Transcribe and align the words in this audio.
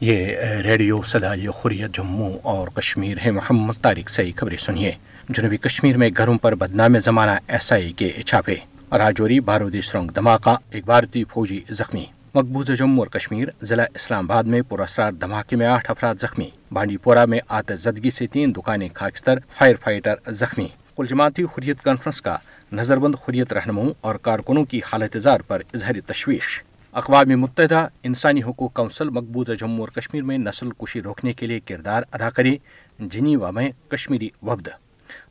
یہ 0.00 0.36
ریڈیو 0.36 1.02
صدائی 1.02 1.46
خوریت 1.46 1.94
جموں 1.94 2.32
اور 2.42 2.68
کشمیر 2.68 3.16
ہے۔ 3.24 3.30
محمد 3.30 3.72
طارق 3.82 4.10
سے 4.10 4.30
خبریں 4.36 4.56
سنیے۔ 4.56 4.92
جنوبی 5.28 5.56
کشمیر 5.56 5.96
میں 5.96 6.10
گھروں 6.16 6.38
پر 6.38 6.54
بدنام 6.54 6.98
زمانہ 6.98 7.30
ایس 7.48 7.72
آئی 7.72 7.92
کے 7.92 8.12
چھاپے۔ 8.26 8.54
راجوری 8.98 9.40
بارودی 9.40 9.80
سرنگ 9.80 10.08
دھماکہ، 10.08 10.56
ایک 10.70 10.84
بھارتی 10.84 11.24
فوجی 11.24 11.60
زخمی۔ 11.70 12.04
مقبوضہ 12.34 12.72
جموں 12.72 12.98
اور 12.98 13.06
کشمیر 13.06 13.48
ضلع 13.62 13.84
اسلام 13.94 14.30
آباد 14.30 14.44
میں 14.44 14.62
پراسرار 14.62 15.12
دھماکے 15.12 15.56
میں 15.56 15.66
آٹھ 15.66 15.90
افراد 15.90 16.14
زخمی۔ 16.20 16.50
بانڈی 16.72 16.96
پورہ 16.96 17.24
میں 17.24 17.38
آتش 17.48 17.78
زدگی 17.78 18.10
سے 18.10 18.26
تین 18.26 18.54
دکانیں 18.54 18.88
خاکستر، 18.94 19.38
فائر 19.56 19.74
فائٹر 19.80 20.14
زخمی۔ 20.26 20.68
کل 20.96 21.06
جماعتی 21.06 21.42
حریت 21.42 21.80
کانفرنس 21.80 22.22
کا 22.22 22.36
نظر 22.72 22.96
بند 22.96 23.14
حریت 23.28 23.52
رہنماؤں 23.52 23.90
اور 24.00 24.14
کارکنوں 24.14 24.64
کی 24.64 24.80
حالت 24.92 25.16
اظہار 25.16 25.40
پر 25.40 25.62
اظہار 25.74 26.12
تشویش۔ 26.12 26.62
اقوام 26.98 27.28
متحدہ 27.28 27.88
انسانی 28.02 28.42
حقوق 28.42 28.72
کونسل 28.72 29.10
مقبوضہ 29.10 29.52
جموں 29.52 29.78
اور 29.78 29.88
کشمیر 29.88 30.22
میں 30.22 30.38
نسل 30.38 30.70
کشی 30.70 31.02
روکنے 31.02 31.32
کے 31.32 31.46
لیے 31.46 31.60
کردار 31.60 32.02
ادا 32.12 32.30
کرے 32.30 32.56
جنیوا 32.98 33.50
میں 33.50 33.70
کشمیری 33.88 34.28
وفد۔ 34.42 34.68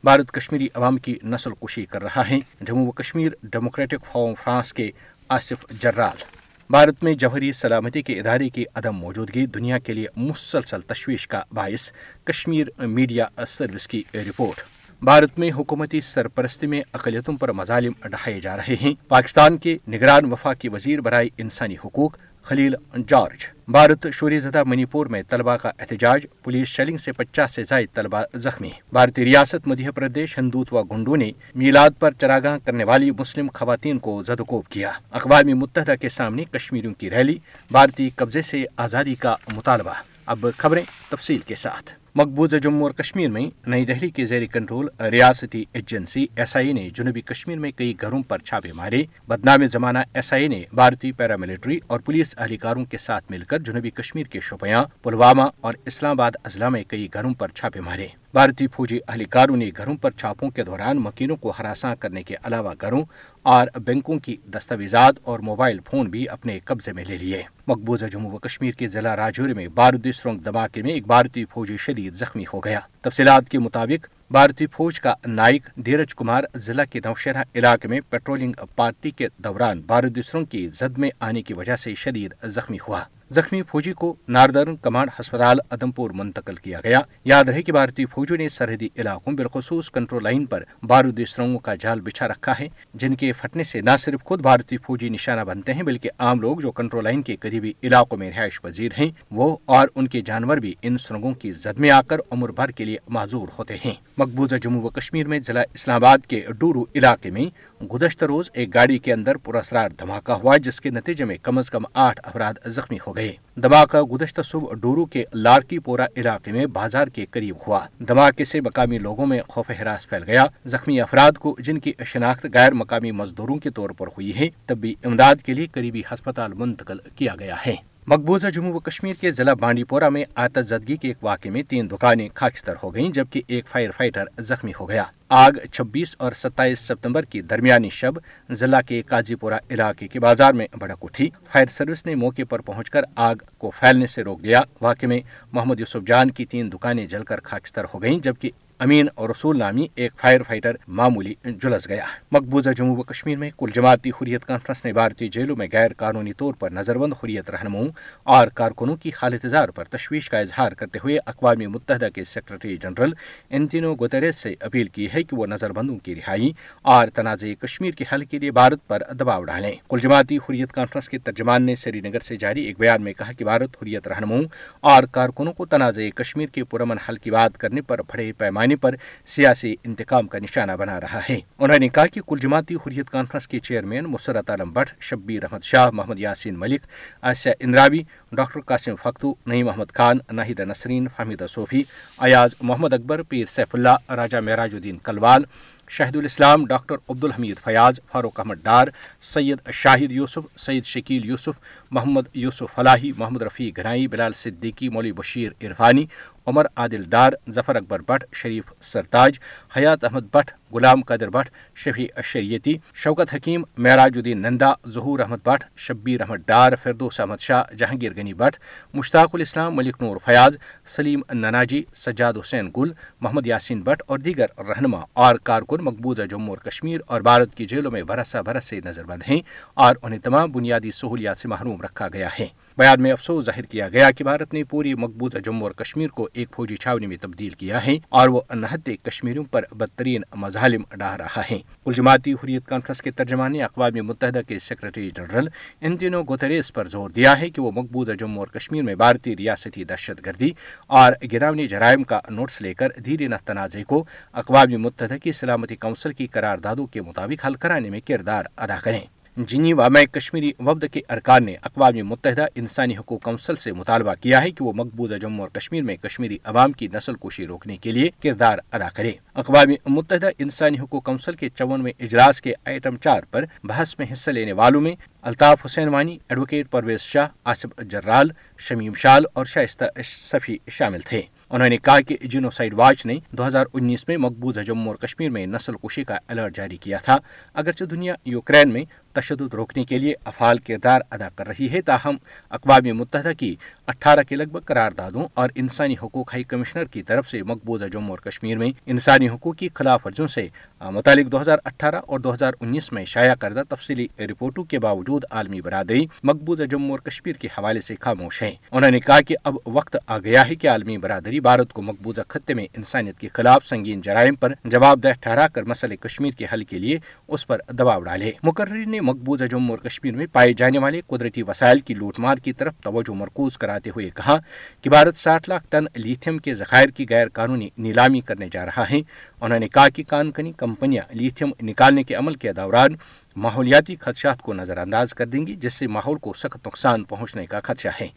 بھارت 0.04 0.30
کشمیری 0.32 0.68
عوام 0.74 0.96
کی 0.96 1.18
نسل 1.24 1.50
کشی 1.50 1.84
کر 1.84 2.02
رہا 2.02 2.30
ہے۔ 2.30 2.38
جموں 2.60 2.86
و 2.86 2.90
کشمیر 2.90 3.32
ڈیموکریٹک 3.42 4.04
فورم 4.12 4.34
فرانس 4.44 4.72
کے 4.72 4.90
آصف 5.28 5.70
جرال۔ 5.70 6.22
بھارت 6.70 7.02
میں 7.02 7.14
جوہری 7.14 7.52
سلامتی 7.52 8.02
کے 8.02 8.20
ادارے 8.20 8.48
کی 8.48 8.64
عدم 8.74 8.96
موجودگی 8.96 9.46
دنیا 9.46 9.78
کے 9.78 9.92
لیے 9.92 10.06
مسلسل 10.16 10.80
تشویش 10.80 11.28
کا 11.28 11.42
باعث 11.52 11.92
کشمیر 12.24 12.86
میڈیا 12.86 13.44
سروس 13.46 13.88
کی 13.88 14.02
رپورٹ۔ 14.14 14.77
بھارت 15.02 15.38
میں 15.38 15.50
حکومتی 15.50 16.00
سرپرستی 16.00 16.66
میں 16.66 16.82
اقلیتوں 16.92 17.36
پر 17.36 17.52
مظالم 17.52 17.92
ڈھائے 18.04 18.40
جا 18.40 18.56
رہے 18.56 18.74
ہیں۔ 18.80 18.94
پاکستان 19.08 19.58
کے 19.58 19.78
نگران 19.88 20.32
وفاقی 20.32 20.68
وزیر 20.68 21.00
برائے 21.00 21.28
انسانی 21.38 21.74
حقوق 21.84 22.16
خلیل 22.42 22.74
جارج۔ 23.06 23.46
بھارت 23.68 24.06
شوری 24.12 24.40
زدہ 24.40 24.64
منی 24.64 24.84
پور 24.84 25.06
میں 25.06 25.22
طلبہ 25.28 25.56
کا 25.56 25.70
احتجاج، 25.78 26.26
پولیس 26.44 26.68
شیلنگ 26.68 26.96
سے 26.96 27.12
پچاس 27.12 27.54
سے 27.54 27.64
زائد 27.64 27.88
طلبہ 27.94 28.22
زخمی۔ 28.34 28.70
بھارتی 28.92 29.24
ریاست 29.24 29.68
مدھیہ 29.68 29.90
پردیش 29.90 30.38
ہندوتوا 30.38 30.82
گنڈو 30.90 31.16
نے 31.16 31.30
میلاد 31.54 31.90
پر 31.98 32.12
چراگاہ 32.12 32.58
کرنے 32.64 32.84
والی 32.84 33.10
مسلم 33.10 33.48
خواتین 33.54 33.98
کو 33.98 34.22
زدوکوب 34.22 34.66
کیا۔ 34.66 34.92
اقوام 35.10 35.58
متحدہ 35.58 35.94
کے 36.00 36.08
سامنے 36.08 36.44
کشمیریوں 36.44 36.94
کی 36.94 37.10
ریلی، 37.10 37.38
بھارتی 37.70 38.10
قبضے 38.16 38.42
سے 38.42 38.64
آزادی 38.76 39.14
کا 39.14 39.36
مطالبہ۔ 39.56 39.94
اب 40.26 40.46
خبریں 40.56 40.82
تفصیل 41.08 41.38
کے 41.38 41.54
ساتھ۔ 41.54 41.90
مقبوضہ 42.14 42.56
جموں 42.56 42.82
اور 42.82 42.90
کشمیر 42.90 43.30
میں 43.30 43.50
نئی 43.66 43.84
دہلی 43.84 44.10
کے 44.10 44.26
زیر 44.26 44.46
کنٹرول 44.52 44.88
ریاستی 45.10 45.64
ایجنسی 45.72 46.26
ایس 46.36 46.56
آئی 46.56 46.66
اے 46.66 46.72
نے 46.72 46.88
جنوبی 46.94 47.20
کشمیر 47.20 47.58
میں 47.58 47.70
کئی 47.70 47.94
گھروں 48.00 48.22
پر 48.22 48.38
چھاپے 48.38 48.72
مارے۔ 48.72 49.02
بدنام 49.28 49.66
زمانہ 49.66 49.98
ایس 50.14 50.32
آئی 50.32 50.42
اے 50.42 50.48
نے 50.48 50.62
بھارتی 50.72 51.12
پیراملٹری 51.12 51.78
اور 51.86 52.00
پولیس 52.00 52.34
اہلکاروں 52.38 52.84
کے 52.84 52.98
ساتھ 52.98 53.24
مل 53.30 53.42
کر 53.42 53.58
جنوبی 53.58 53.90
کشمیر 53.90 54.26
کے 54.26 54.40
شوپیاں، 54.40 54.84
پلوامہ 55.02 55.42
اور 55.60 55.74
اسلام 55.86 56.10
آباد 56.10 56.30
اضلاع 56.44 56.68
میں 56.68 56.84
کئی 56.88 57.08
گھروں 57.14 57.34
پر 57.34 57.48
چھاپے 57.48 57.80
مارے۔ 57.80 58.06
بھارتی 58.32 58.66
فوجی 58.66 58.98
اہلکاروں 59.08 59.56
نے 59.56 59.70
گھروں 59.76 59.96
پر 59.96 60.10
چھاپوں 60.10 60.50
کے 60.50 60.64
دوران 60.64 60.96
مکینوں 60.96 61.36
کو 61.36 61.52
ہراساں 61.58 61.94
کرنے 61.96 62.22
کے 62.22 62.34
علاوہ 62.44 62.72
گھروں 62.80 63.02
اور 63.42 63.66
بینکوں 63.78 64.18
کی 64.18 64.36
دستاویزات 64.44 65.14
اور 65.22 65.38
موبائل 65.38 65.78
فون 65.90 66.08
بھی 66.08 66.28
اپنے 66.28 66.58
قبضے 66.64 66.92
میں 66.92 67.04
لے 67.08 67.18
لیے۔ 67.18 67.42
مقبوضہ 67.66 68.04
جموں 68.04 68.30
و 68.30 68.38
کشمیر 68.38 68.72
کے 68.72 68.88
ضلع 68.88 69.16
راجوری 69.16 69.54
میں 69.54 69.68
بارودی 69.68 70.12
سرنگ 70.12 70.38
دھماکے 70.38 70.82
میں 70.82 70.92
ایک 70.92 71.06
بھارتی 71.06 71.44
فوجی 71.44 71.76
شدید 71.76 72.14
زخمی 72.14 72.44
ہو 72.52 72.60
گیا۔ 72.60 72.80
تفصیلات 73.00 73.48
کے 73.48 73.58
مطابق، 73.58 74.06
بھارتی 74.30 74.66
فوج 74.66 75.00
کا 75.00 75.14
نائک 75.26 75.62
دھیرج 75.76 76.14
کمار 76.14 76.42
ضلع 76.54 76.84
کے 76.84 77.00
نوشہرہ 77.04 77.42
علاقے 77.54 77.88
میں 77.88 78.00
پیٹرولنگ 78.10 78.52
پارٹی 78.76 79.10
کے 79.10 79.28
دوران 79.38 79.82
بارودی 79.86 80.22
سرنگ 80.22 80.44
کی 80.44 80.68
زد 80.68 80.98
میں 80.98 81.10
آنے 81.20 81.42
کی 81.42 81.54
وجہ 81.54 81.76
سے 81.76 81.94
شدید 81.94 82.34
زخمی 82.44 82.78
ہوا۔ 82.88 83.04
زخمی 83.30 83.62
فوجی 83.62 83.92
کو 83.92 84.14
ناردرن 84.28 84.76
کمانڈ 84.76 85.10
ہسپتال 85.20 85.58
ادمپور 85.70 86.10
منتقل 86.10 86.54
کیا 86.54 86.80
گیا۔ 86.84 87.00
یاد 87.24 87.44
رہے 87.44 87.62
کہ 87.62 87.72
بھارتی 87.72 88.06
فوجوں 88.06 88.36
نے 88.36 88.48
سرحدی 88.48 88.88
علاقوں 88.98 89.32
بالخصوص 89.32 89.90
کنٹرول 89.90 90.22
لائن 90.22 90.46
پر 90.46 90.64
بارودی 90.82 91.24
سرنگوں 91.24 91.58
کا 91.58 91.74
جال 91.74 92.00
بچھا 92.00 92.28
رکھا 92.28 92.52
ہے، 92.60 92.68
جن 92.94 93.14
کے 93.14 93.32
پھٹنے 93.32 93.64
سے 93.64 93.80
نہ 93.80 93.90
صرف 93.98 94.24
خود 94.24 94.40
بھارتی 94.40 94.76
فوجی 94.76 95.08
نشانہ 95.08 95.40
بنتے 95.40 95.74
ہیں 95.74 95.82
بلکہ 95.82 96.10
عام 96.18 96.40
لوگ 96.40 96.56
جو 96.56 96.72
کنٹرول 96.72 97.04
لائن 97.04 97.22
کے 97.22 97.36
قریبی 97.36 97.72
علاقوں 97.82 98.18
میں 98.18 98.30
رہائش 98.30 98.62
پذیر 98.62 98.88
ہیں، 98.98 99.10
وہ 99.30 99.56
اور 99.64 99.88
ان 99.94 100.08
کے 100.08 100.20
جانور 100.20 100.56
بھی 100.56 100.74
ان 100.82 100.98
سرنگوں 100.98 101.34
کی 101.34 101.52
زد 101.52 101.78
میں 101.78 101.90
آ 101.90 102.02
کر 102.02 102.16
عمر 102.30 102.48
بھر 102.48 102.70
کے 102.70 102.84
لیے 102.84 102.96
معذور 103.08 103.48
ہوتے 103.58 103.76
ہیں۔ 103.84 103.94
مقبوضہ 104.18 104.56
جموں 104.56 104.82
و 104.82 104.88
کشمیر 104.88 105.28
میں 105.28 105.40
ضلع 105.40 105.62
اسلام 105.74 105.96
آباد 105.96 106.18
کے 106.28 106.44
ڈورو 106.58 106.84
علاقے 106.94 107.30
میں 107.30 107.46
گزشتہ 107.82 108.24
روز 108.24 108.50
ایک 108.52 108.74
گاڑی 108.74 108.98
کے 108.98 109.12
اندر 109.12 109.36
پراسرار 109.36 109.90
دھماکہ 109.90 110.32
ہوا 110.32 110.56
جس 110.56 110.80
کے 110.80 110.90
نتیجے 110.90 111.24
میں 111.24 111.36
کم 111.42 111.58
از 111.58 111.70
کم 111.70 111.82
آٹھ 111.94 112.20
افراد 112.24 112.54
زخمی 112.66 112.98
ہو 113.06 113.16
گئے۔ 113.16 113.32
دھماکہ 113.56 114.02
گزشتہ 114.02 114.42
صبح 114.42 114.74
ڈورو 114.74 115.04
کے 115.04 115.24
لارکی 115.34 115.78
پورا 115.78 116.06
علاقے 116.16 116.52
میں 116.52 116.66
بازار 116.66 117.06
کے 117.06 117.26
قریب 117.30 117.56
ہوا۔ 117.66 117.80
دھماکے 117.98 118.44
سے 118.44 118.60
مقامی 118.60 118.98
لوگوں 118.98 119.26
میں 119.26 119.40
خوف 119.48 119.70
ہراس 119.70 120.08
پھیل 120.08 120.22
گیا۔ 120.22 120.46
زخمی 120.64 121.00
افراد 121.00 121.32
کو 121.32 121.56
جن 121.58 121.78
کی 121.78 121.92
شناخت 122.06 122.46
غیر 122.54 122.72
مقامی 122.72 123.10
مزدوروں 123.10 123.56
کے 123.56 123.70
طور 123.70 123.90
پر 123.90 124.06
ہوئی 124.06 124.36
ہے 124.36 124.48
طبی 124.66 124.94
امداد 125.04 125.36
کے 125.36 125.54
لیے 125.54 125.66
قریبی 125.66 126.00
ہسپتال 126.00 126.52
منتقل 126.54 126.96
کیا 127.16 127.34
گیا 127.38 127.56
ہے۔ 127.66 127.76
مقبوضہ 128.10 128.46
جموں 128.46 128.72
و 128.72 128.78
کشمیر 128.78 129.14
کے 129.20 129.30
ضلع 129.30 129.52
بانڈی 129.54 129.84
پورہ 129.84 130.08
میں 130.08 130.24
آتش 130.34 130.68
زدگی 130.68 130.96
کے 130.96 131.08
ایک 131.08 131.24
واقعے 131.24 131.50
میں 131.50 131.62
تین 131.62 131.90
دکانیں 131.90 132.28
خاکستر 132.34 132.74
ہو 132.82 132.94
گئیں، 132.94 133.12
جبکہ 133.12 133.42
ایک 133.46 133.68
فائر 133.68 133.90
فائٹر 133.90 134.24
زخمی 134.38 134.72
ہو 134.80 134.88
گیا۔ 134.88 135.02
آگ 135.28 135.52
چھبیس 135.72 136.14
اور 136.18 136.32
ستائیس 136.32 136.78
ستمبر 136.78 137.22
کی 137.22 137.40
درمیانی 137.40 137.90
شب 137.90 138.12
ضلع 138.50 138.80
کے 138.80 139.02
قاضی 139.02 139.34
پورہ 139.34 139.54
علاقے 139.70 140.08
کے 140.08 140.20
بازار 140.20 140.52
میں 140.52 140.66
بڑک 140.78 140.98
اٹھی۔ 141.02 141.30
فائر 141.52 141.66
سروس 141.66 142.06
نے 142.06 142.14
موقع 142.14 142.42
پر 142.48 142.60
پہنچ 142.60 142.90
کر 142.90 143.02
آگ 143.16 143.36
کو 143.58 143.70
پھیلنے 143.80 144.06
سے 144.06 144.22
روک 144.22 144.44
دیا۔ 144.44 144.62
واقعے 144.80 145.08
میں 145.08 145.20
محمد 145.52 145.80
یوسف 145.80 146.06
جان 146.06 146.30
کی 146.30 146.44
تین 146.44 146.72
دکانیں 146.72 147.06
جل 147.06 147.24
کر 147.24 147.40
خاکستر 147.42 147.82
ہو 147.94 148.02
گئیں، 148.02 148.18
جبکہ 148.18 148.50
امین 148.80 149.06
اور 149.14 149.30
رسول 149.30 149.58
نامی 149.58 149.86
ایک 149.94 150.12
فائر 150.18 150.40
فائٹر 150.42 150.76
معمولی 150.88 151.34
جلس 151.44 151.88
گیا۔ 151.88 152.04
مقبوضہ 152.32 152.70
جموں 152.70 152.96
و 152.96 153.02
کشمیر 153.02 153.38
میں 153.38 153.50
کل 153.58 153.70
جماعتی 153.74 154.10
حریت 154.10 154.44
کانفرنس 154.44 154.84
نے 154.84 154.92
بھارتی 154.92 155.28
جیلوں 155.28 155.56
میں 155.56 155.66
غیر 155.72 155.90
قانونی 155.96 156.32
طور 156.32 156.54
پر 156.54 156.70
نظر 156.70 156.98
بند 156.98 157.12
حریت 157.12 157.50
رہنماؤں 157.50 157.88
اور 158.22 158.48
کارکنوں 158.48 158.96
کی 158.96 159.10
حالت 159.22 159.44
اظہار 159.44 159.68
پر 159.68 159.84
تشویش 159.84 160.30
کا 160.30 160.38
اظہار 160.38 160.72
کرتے 160.72 160.98
ہوئے 161.04 161.18
اقوام 161.26 161.58
متحدہ 161.58 162.08
کے 162.14 162.24
سیکرٹری 162.24 162.76
جنرل 162.76 163.12
انتینو 163.50 163.94
گوتریس 163.94 164.36
سے 164.36 164.54
اپیل 164.60 164.86
کی 164.86 165.08
ہے 165.14 165.22
کہ 165.22 165.36
وہ 165.36 165.46
نظر 165.46 165.72
بندوں 165.72 165.98
کی 165.98 166.14
رہائی 166.14 166.52
اور 166.82 167.06
تنازع 167.06 167.52
کشمیر 167.60 167.90
کے 167.90 168.04
حل 168.12 168.24
کے 168.24 168.38
لیے 168.38 168.50
بھارت 168.50 168.88
پر 168.88 169.02
دباؤ 169.20 169.44
ڈالیں۔ 169.44 169.72
کل 169.90 169.98
جماعتی 169.98 170.36
حریت 170.36 170.72
کانفرنس 170.72 171.08
کے 171.08 171.18
ترجمان 171.18 171.62
نے 171.62 171.74
سری 171.74 172.00
نگر 172.00 172.20
سے 172.20 172.36
جاری 172.36 172.62
ایک 172.62 172.78
بیان 172.78 173.02
میں 173.02 173.12
کہا 173.12 173.32
کہ 173.32 173.44
بھارت 173.44 173.82
حریت 173.82 174.08
رہنماؤں 174.08 174.42
اور 174.80 175.02
کارکنوں 175.02 175.52
کو 175.52 175.66
تنازع 175.66 176.08
کشمیر 176.14 176.46
کے 176.46 176.64
پرامن 176.64 176.98
حل 176.98 177.16
کی 177.16 177.30
بات 177.30 177.58
کرنے 177.58 177.80
پر 177.80 178.02
بڑے 178.02 178.32
پیمانے 178.32 178.67
یعنی 178.68 178.76
پر 178.76 178.94
سیاسی 179.26 179.74
انتقام 179.84 180.26
کا 180.28 180.38
نشانہ 180.38 180.72
بنا 180.72 181.00
رہا 181.00 181.20
ہے۔ 181.28 181.38
انہوں 181.58 181.78
نے 181.78 181.88
کہا 181.88 182.06
کہ 182.06 182.20
کل 182.20 182.38
جماعتی 182.38 182.74
حریت 182.74 183.10
کانفرنس 183.10 183.48
کے 183.48 183.58
chairman 183.58 184.04
Masarrat 184.04 184.50
Alam 184.50 184.72
Bhat, 184.72 184.90
Shabir 185.00 185.44
Ahmad 185.44 185.64
Shah, 185.64 185.90
Mohammad 185.90 186.18
Yasin 186.18 186.58
Malik 186.58 186.80
Asiya 187.22 187.52
Andrabi 187.60 188.02
doctor 188.32 188.60
Qasim 188.60 188.96
Fakhtoo 188.96 189.34
Naeem 189.46 189.66
Mohammad 189.66 189.94
Khan 189.94 190.18
Nahida 190.32 190.60
Nasreen 190.60 191.08
Fahmeeda 191.16 191.46
Sofi, 191.48 191.82
Ayaz 192.18 192.54
Mohammad 192.60 192.92
Akbar, 192.92 193.22
Peer 193.22 193.44
Saifullah, 193.74 194.10
Raja 194.10 194.36
Merajuddin 194.74 194.98
Kalwal 194.98 195.44
Shahid-ul-Islam 196.16 196.66
doctor 196.66 196.94
Abdul Hamid 197.08 197.58
Fayaz, 197.64 198.00
Farooq 198.12 198.40
Ahmad 198.40 198.54
Dar, 198.62 198.86
Syed 199.22 199.70
Shahid 199.72 200.12
Yousuf, 200.12 200.58
Syed 200.58 200.84
Shakeel 200.84 201.24
Yousuf, 201.24 201.60
Mohammad 201.90 202.22
Yousuf 202.34 202.74
Falahi, 202.74 203.12
Mohammad 203.16 203.42
Rafi 203.42 203.70
Ghanai, 203.76 204.06
Bilal 204.08 204.32
Siddiqui 204.32 204.88
Maulvi 204.88 205.12
Bashir 205.12 205.52
Irfani, 205.62 206.06
Umar 206.46 206.66
Adil 206.76 207.02
Dar, 207.08 207.32
Zafar 207.50 207.76
Akbar 207.76 208.00
Bhat, 208.00 208.24
Sharif 208.32 208.64
Sartaj, 208.80 209.38
Hayat 209.76 210.04
Ahmad 210.04 210.34
Bhat 210.34 210.50
Ghulam 210.72 211.02
Qadir 211.02 211.30
but, 211.30 211.50
شفیع 211.76 212.20
شریعتی 212.20 212.74
شوکت 212.94 213.34
حکیم، 213.34 213.62
معراج 213.78 214.12
الدین 214.16 214.42
نندا، 214.42 214.72
ظہور 214.88 215.20
احمد 215.20 215.36
بٹ، 215.44 215.64
شبیر 215.76 216.20
احمد 216.20 216.46
ڈار، 216.46 216.72
فردوس 216.82 217.20
احمد 217.20 217.40
شاہ، 217.40 217.74
جہانگیر 217.74 218.12
غنی 218.16 218.34
بٹ، 218.34 218.56
مشتاق 218.94 219.30
الاسلام، 219.32 219.76
ملک 219.76 220.02
نور 220.02 220.16
فیاض، 220.24 220.56
سلیم 220.86 221.20
نناجی 221.32 221.82
سجاد 221.94 222.32
حسین 222.40 222.70
گل، 222.76 222.92
محمد 223.20 223.46
یاسین 223.46 223.82
بٹ 223.82 224.02
اور 224.06 224.18
دیگر 224.18 224.46
رہنما 224.58 225.00
اور 225.12 225.34
کارکن 225.34 225.84
مقبوضہ 225.84 226.22
جموں 226.22 226.48
اور 226.48 226.58
کشمیر 226.58 227.00
اور 227.06 227.20
بھارت 227.20 227.54
کی 227.54 227.66
جیلوں 227.66 227.90
میں 227.90 228.02
برسہ 228.02 228.38
برس 228.38 228.64
سے 228.64 228.80
نظر 228.84 229.04
بند 229.04 229.22
ہیں 229.28 229.40
اور 229.74 229.96
انہیں 230.02 230.20
تمام 230.20 230.52
بنیادی 230.52 230.90
سہولیات 230.90 231.38
سے 231.38 231.48
محروم 231.48 231.82
رکھا 231.82 232.08
گیا 232.08 232.28
ہے۔ 232.38 232.46
بیان 232.78 233.02
میں 233.02 233.12
افسوس 233.12 233.44
ظاہر 233.44 233.62
کیا 233.62 233.88
گیا 233.88 234.10
کہ 234.10 234.24
بھارت 234.24 234.54
نے 234.54 234.64
پوری 234.64 234.94
مقبوضہ 234.94 235.38
جموں 235.38 235.62
اور 235.62 235.70
کشمیر 235.70 236.08
کو 236.08 236.28
ایک 236.32 236.48
فوجی 236.54 236.76
چھاونی 236.76 237.06
میں 237.06 237.16
تبدیل 237.20 237.50
کیا 237.50 237.86
ہے 237.86 237.96
اور 238.08 238.28
وہ 238.28 238.40
انہتے 238.48 238.96
کشمیریوں 238.96 239.44
پر 239.44 239.64
بدترین 239.70 240.22
مظالم 240.34 240.82
ڈھا 240.90 241.18
رہا 241.18 241.42
ہے۔ 241.50 241.58
کل 241.84 241.92
جماعتی 241.92 242.32
حریت 242.32 242.66
کانفرنس 242.66 243.02
کے 243.02 243.10
ترجمان 243.10 243.52
نے 243.52 243.62
اقوام 243.62 244.06
متحدہ 244.06 244.40
کے 244.48 244.58
سیکرٹری 244.58 245.10
جنرل 245.10 245.48
انتینو 245.80 246.22
گوتریس 246.22 246.72
پر 246.72 246.84
زور 246.84 247.10
دیا 247.10 247.40
ہے 247.40 247.50
کہ 247.50 247.62
وہ 247.62 247.70
مقبوضہ 247.70 248.12
جموں 248.12 248.38
اور 248.38 248.46
کشمیر 248.46 248.82
میں 248.82 248.94
بھارتی 248.94 249.36
ریاستی 249.36 249.84
دہشت 249.84 250.26
گردی 250.26 250.50
اور 250.86 251.12
گراونی 251.32 251.66
جرائم 251.66 252.02
کا 252.02 252.20
نوٹس 252.30 252.62
لے 252.62 252.74
کر 252.74 252.88
دھیرے 253.04 253.28
نہ 253.28 253.36
تنازع 253.44 253.82
کو 253.86 254.04
اقوام 254.32 254.82
متحدہ 254.82 255.16
کی 255.22 255.32
سلامتی 255.32 255.76
کونسل 255.76 256.12
کی 256.12 256.26
قراردادوں 256.26 256.86
کے 256.86 257.02
مطابق 257.02 257.46
حل 257.46 257.54
کرانے 257.54 257.90
میں 257.90 258.00
کردار 258.00 258.44
ادا 258.56 258.76
کریں۔ 258.82 259.00
جنی 259.38 259.72
وام 259.72 259.96
کشمیری 260.12 260.50
وفد 260.58 260.84
کے 260.92 261.00
ارکان 261.10 261.44
نے 261.44 261.54
اقوام 261.62 261.96
متحدہ 262.04 262.46
انسانی 262.54 262.96
حقوق 262.96 263.20
کونسل 263.22 263.56
سے 263.56 263.72
مطالبہ 263.72 264.12
کیا 264.20 264.42
ہے 264.42 264.50
کہ 264.50 264.64
وہ 264.64 264.72
مقبوضہ 264.72 265.14
جموں 265.14 265.40
اور 265.40 265.48
کشمیر 265.48 265.82
میں 265.82 265.96
کشمیری 265.96 266.38
عوام 266.44 266.72
کی 266.72 266.88
نسل 266.92 267.14
کشی 267.14 267.46
روکنے 267.46 267.76
کے 267.76 267.92
لیے 267.92 268.08
کردار 268.22 268.58
ادا 268.72 268.88
کرے 268.94 269.12
اقوام 269.34 269.72
متحدہ 269.86 270.30
انسانی 270.38 270.78
حقوق 270.78 271.02
کونسل 271.02 271.32
کے 271.32 271.48
چونویں 271.48 271.92
اجلاس 271.98 272.40
کے 272.42 272.52
آئٹم 272.64 272.96
چار 272.96 273.20
پر 273.30 273.44
بحث 273.64 273.98
میں 273.98 274.06
حصہ 274.12 274.30
لینے 274.30 274.52
والوں 274.52 274.80
میں 274.80 274.94
الطاف 275.22 275.66
حسین 275.66 275.88
وانی 275.88 276.18
ایڈوکیٹ 276.28 276.70
پرویز 276.70 277.00
شاہ، 277.00 277.26
آصف 277.44 277.80
جرال، 277.90 278.28
شمیم 278.58 278.94
شال 278.94 279.24
اور 279.32 279.44
شائستہ 279.44 279.84
صفی 280.04 280.56
شامل 280.70 281.00
تھے۔ 281.00 281.22
انہوں 281.50 281.68
نے 281.68 281.76
کہا 281.76 282.00
کہ 282.00 282.16
جینوسائڈ 282.22 282.74
واچ 282.74 283.06
نے 283.06 283.14
دو 283.30 283.46
ہزار 283.46 283.66
انیس 283.72 284.08
میں 284.08 284.16
مقبوضہ 284.16 284.60
جموں 284.60 284.86
اور 284.86 284.96
کشمیر 284.96 285.30
میں 285.30 285.46
نسل 285.46 285.72
کشی 285.72 286.04
کا 286.04 286.18
الرٹ 286.28 286.56
جاری 286.56 286.76
کیا 286.76 286.98
تھا۔ 286.98 287.16
اگرچہ 287.54 287.84
دنیا 287.84 288.14
یوکرین 288.24 288.72
میں 288.72 288.84
تشدد 289.12 289.54
روکنے 289.54 289.84
کے 289.84 289.98
لیے 289.98 290.14
افعال 290.24 290.58
کردار 290.58 291.00
ادا 291.10 291.28
کر 291.28 291.48
رہی 291.48 291.70
ہے، 291.70 291.82
تاہم 291.82 292.16
اقوام 292.50 292.96
متحدہ 292.96 293.32
کی 293.38 293.54
اٹھارہ 293.86 294.22
کے 294.28 294.36
لگ 294.36 294.44
بھگ 294.44 294.58
قراردادوں 294.58 295.24
اور 295.34 295.50
انسانی 295.54 295.94
حقوق 296.02 296.32
ہائی 296.32 296.44
کمشنر 296.44 296.84
کی 296.84 297.02
طرف 297.02 297.28
سے 297.28 297.42
مقبوضہ 297.42 297.84
جموں 297.84 298.10
اور 298.10 298.18
کشمیر 298.18 298.58
میں 298.58 298.70
انسانی 298.86 299.28
حقوق 299.28 299.56
کی 299.56 299.68
خلاف 299.74 300.06
ورزیوں 300.06 300.28
سے 300.28 300.48
متعلق 300.80 301.32
دو 301.32 301.40
ہزار 301.40 301.58
اٹھارہ 301.64 301.96
اور 301.96 302.20
دو 302.20 302.34
ہزار 302.34 302.52
انیس 302.60 302.92
میں 302.92 303.04
شائع 303.04 303.34
کردہ 303.34 303.62
تفصیلی 303.68 304.06
رپورٹوں 304.20 304.64
کے 304.64 304.78
باوجود 304.78 305.07
عالمی 305.30 305.60
برادری 305.60 306.06
مقبوضہ 306.22 306.62
جموں 306.62 306.90
اور 306.90 306.98
کشمیر 306.98 307.32
کے 307.32 307.48
حوالے 307.58 307.80
سے 307.80 307.94
خاموش 308.00 308.42
ہے 308.42 308.54
انہوں 308.70 308.90
نے 308.90 309.00
کہا 309.00 309.20
کہ 309.20 309.36
اب 309.44 309.56
وقت 309.66 309.96
آ 310.06 310.18
گیا 310.18 310.48
ہے 310.48 310.54
کہ 310.54 310.68
عالمی 310.68 310.98
برادری 310.98 311.40
بھارت 311.40 311.72
کو 311.72 311.82
مقبوضہ 311.82 312.20
خطے 312.28 312.54
میں 312.54 312.66
انسانیت 312.76 313.18
کے 313.18 313.28
خلاف 313.32 313.66
سنگین 313.66 314.00
جرائم 314.00 314.34
پر 314.34 314.52
جواب 314.64 315.02
دہ 315.02 315.08
ٹھہرا 315.20 315.48
کر 315.48 315.62
مسئلہ 315.62 315.94
کشمیر 315.94 316.30
کے 316.30 316.46
حل 316.52 316.64
کے 316.64 316.78
لیے 316.78 316.98
اس 317.28 317.46
پر 317.46 317.58
دباؤ 317.68 318.00
ڈالے۔ 318.00 318.32
مقرری 318.42 318.84
نے 318.84 319.00
مقبوضہ 319.00 319.44
جموں 319.44 319.76
اور 319.76 319.88
کشمیر 319.88 320.16
میں 320.16 320.26
پائے 320.32 320.52
جانے 320.52 320.78
والے 320.78 321.00
قدرتی 321.06 321.42
وسائل 321.42 321.80
کی 321.80 321.94
لوٹ 321.94 322.18
مار 322.18 322.36
کی 322.36 322.52
طرف 322.52 322.72
توجہ 322.82 323.14
مرکوز 323.14 323.58
کراتے 323.58 323.90
ہوئے 323.90 324.10
کہا 324.14 324.38
کہ 324.82 324.90
بھارت 324.90 325.16
ساٹھ 325.16 325.48
لاکھ 325.48 325.64
ٹن 325.70 325.84
لیتھیم 325.94 326.38
کے 326.38 326.54
ذخائر 326.54 326.88
کی 326.88 327.06
غیر 327.10 327.28
قانونی 327.28 327.68
نیلامی 327.78 328.20
کرنے 328.20 328.48
جا 328.52 328.66
رہا 328.66 328.90
ہے۔ 328.90 329.00
انہوں 329.40 329.58
نے 329.58 329.68
کہا 329.68 329.88
کہ 329.88 330.02
کان 330.08 330.30
کنی 330.30 330.52
کمپنیاں 330.56 331.04
لیتھیم 331.10 331.50
نکالنے 331.62 332.02
کے 332.02 332.14
عمل 332.14 332.34
کے 332.34 332.52
دوران 332.52 332.90
ماحولیاتی 333.38 333.96
خدشات 333.96 334.42
کو 334.42 334.54
نظر 334.54 334.78
انداز 334.78 335.14
کر 335.14 335.26
دیں 335.26 335.46
گی، 335.46 335.54
جس 335.54 335.74
سے 335.74 335.86
ماحول 335.86 336.18
کو 336.18 336.32
سخت 336.32 336.66
نقصان 336.66 337.04
پہنچنے 337.04 337.46
کا 337.46 337.60
خدشہ 337.64 337.88
ہے۔ 338.00 338.08